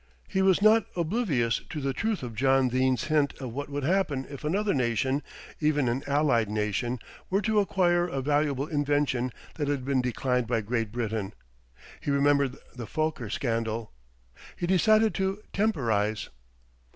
He 0.27 0.41
was 0.41 0.63
not 0.63 0.87
oblivious 0.95 1.61
to 1.69 1.79
the 1.79 1.93
truth 1.93 2.23
of 2.23 2.33
John 2.33 2.69
Dene's 2.69 3.03
hint 3.03 3.35
of 3.39 3.53
what 3.53 3.69
would 3.69 3.83
happen 3.83 4.25
if 4.27 4.43
another 4.43 4.73
nation, 4.73 5.21
even 5.59 5.87
an 5.87 6.01
allied 6.07 6.49
nation, 6.49 6.97
were 7.29 7.43
to 7.43 7.59
acquire 7.59 8.07
a 8.07 8.19
valuable 8.19 8.65
invention 8.65 9.31
that 9.57 9.67
had 9.67 9.85
been 9.85 10.01
declined 10.01 10.47
by 10.47 10.61
Great 10.61 10.91
Britain. 10.91 11.33
He 11.99 12.09
remembered 12.09 12.57
the 12.73 12.87
Fokker 12.87 13.29
scandal. 13.31 13.91
He 14.55 14.65
decided 14.65 15.13
to 15.13 15.43
temporise. 15.53 16.29